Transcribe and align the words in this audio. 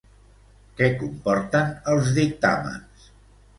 Què 0.79 0.87
comporten 1.01 1.71
els 1.93 2.11
dictàmens? 2.17 3.09